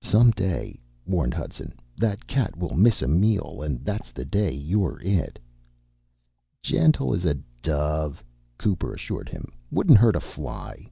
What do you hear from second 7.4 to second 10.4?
dove," Cooper assured him. "Wouldn't hurt a